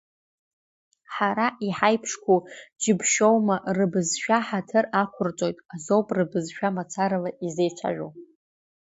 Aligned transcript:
Ҳара 1.13 1.47
иҳаиԥшқәоу 1.67 2.39
џьыбшьоума, 2.81 3.57
рыбызшәа 3.75 4.37
ҳаҭыр 4.47 4.85
ақәырҵоит 5.01 5.57
азоуп 5.73 6.07
рбызшәа 6.17 6.75
мацарала 6.75 7.31
изеицәажәо! 7.45 8.07